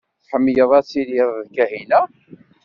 Tḥemmleḍ 0.23 0.71
ad 0.79 0.85
tiliḍ 0.89 1.29
d 1.47 1.49
Kahina? 1.55 2.01